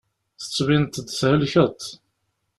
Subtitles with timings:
[0.41, 1.79] Tettbineḍ-d thelkeḍ.